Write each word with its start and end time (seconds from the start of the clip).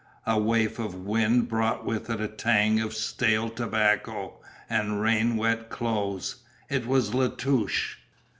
A 0.25 0.39
waft 0.39 0.79
of 0.79 0.95
wind 0.95 1.47
brought 1.47 1.85
with 1.85 2.09
it 2.09 2.19
a 2.19 2.27
tang 2.27 2.79
of 2.79 2.95
stale 2.95 3.49
tobacco 3.49 4.39
and 4.67 4.99
rain 4.99 5.37
wet 5.37 5.69
clothes. 5.69 6.37
It 6.71 6.87
was 6.87 7.13
La 7.13 7.27
Touche. 7.27 7.97